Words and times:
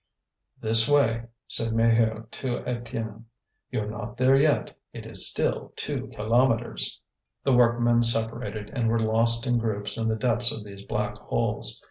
"This 0.59 0.89
way," 0.89 1.21
said 1.45 1.73
Maheu 1.73 2.27
to 2.31 2.61
Étienne. 2.63 3.25
"You're 3.69 3.87
not 3.87 4.17
there 4.17 4.35
yet. 4.35 4.75
It 4.93 5.05
is 5.05 5.29
still 5.29 5.73
two 5.75 6.07
kilometres." 6.15 6.99
The 7.43 7.53
workmen 7.53 8.01
separated, 8.01 8.71
and 8.71 8.87
were 8.89 8.97
lost 8.99 9.45
in 9.45 9.59
groups 9.59 9.99
in 9.99 10.07
the 10.07 10.15
depths 10.15 10.51
of 10.51 10.63
these 10.63 10.81
black 10.81 11.19
holes. 11.19 11.79